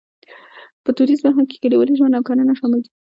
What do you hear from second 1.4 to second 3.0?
کې کلیوالي ژوند او کرنه شامل دي.